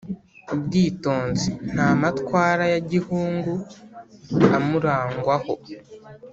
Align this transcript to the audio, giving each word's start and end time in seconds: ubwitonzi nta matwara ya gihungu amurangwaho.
ubwitonzi 0.53 1.51
nta 1.73 1.89
matwara 2.01 2.63
ya 2.73 2.79
gihungu 2.91 3.53
amurangwaho. 4.57 5.53